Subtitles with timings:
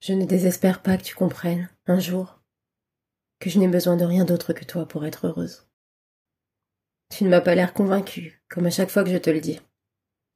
[0.00, 2.40] Je ne désespère pas que tu comprennes, un jour,
[3.38, 5.66] que je n'ai besoin de rien d'autre que toi pour être heureuse.
[7.10, 9.60] Tu ne m'as pas l'air convaincue, comme à chaque fois que je te le dis.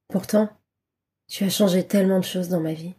[0.09, 0.49] Pourtant,
[1.29, 2.95] tu as changé tellement de choses dans ma vie.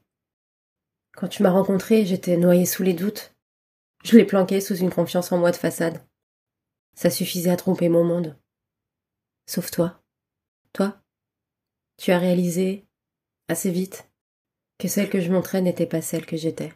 [1.13, 3.35] Quand tu m'as rencontré, j'étais noyée sous les doutes.
[4.03, 6.05] Je l'ai planqué sous une confiance en moi de façade.
[6.95, 8.37] Ça suffisait à tromper mon monde.
[9.45, 10.01] Sauf toi.
[10.73, 11.01] Toi,
[11.97, 12.87] tu as réalisé,
[13.47, 14.09] assez vite,
[14.81, 16.73] que celle que je montrais n'était pas celle que j'étais.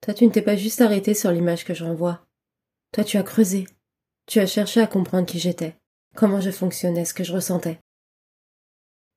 [0.00, 2.24] Toi, tu ne t'es pas juste arrêté sur l'image que je renvoie.
[2.92, 3.66] Toi, tu as creusé.
[4.26, 5.76] Tu as cherché à comprendre qui j'étais,
[6.14, 7.80] comment je fonctionnais, ce que je ressentais.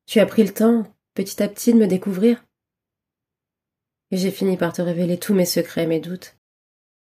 [0.07, 2.43] Tu as pris le temps, petit à petit, de me découvrir.
[4.09, 6.35] Et j'ai fini par te révéler tous mes secrets, mes doutes,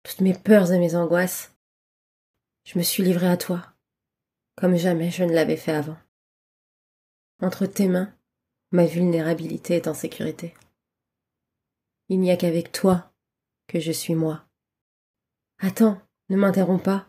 [0.02, 1.54] toutes mes peurs et mes angoisses.
[2.64, 3.68] Je me suis livrée à toi,
[4.56, 5.98] comme jamais je ne l'avais fait avant.
[7.40, 8.12] Entre tes mains,
[8.72, 10.56] ma vulnérabilité est en sécurité.
[12.12, 13.10] Il n'y a qu'avec toi
[13.68, 14.46] que je suis moi.
[15.60, 17.08] Attends, ne m'interromps pas.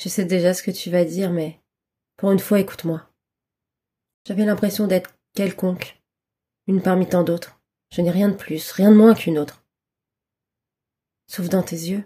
[0.00, 1.60] Je sais déjà ce que tu vas dire, mais
[2.16, 3.12] pour une fois écoute-moi.
[4.26, 6.00] J'avais l'impression d'être quelconque,
[6.66, 7.60] une parmi tant d'autres.
[7.90, 9.66] Je n'ai rien de plus, rien de moins qu'une autre.
[11.26, 12.02] Sauf dans tes yeux.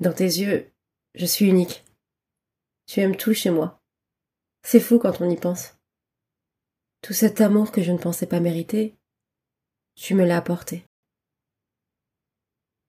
[0.00, 0.72] Dans tes yeux,
[1.16, 1.84] je suis unique.
[2.86, 3.82] Tu aimes tout chez moi.
[4.62, 5.74] C'est fou quand on y pense.
[7.02, 8.97] Tout cet amour que je ne pensais pas mériter,
[9.98, 10.84] tu me l'as apporté.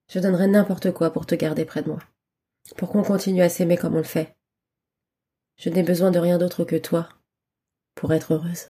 [0.08, 1.98] Je donnerais n'importe quoi pour te garder près de moi,
[2.76, 4.36] pour qu'on continue à s'aimer comme on le fait.
[5.56, 7.08] Je n'ai besoin de rien d'autre que toi
[7.96, 8.68] pour être heureuse.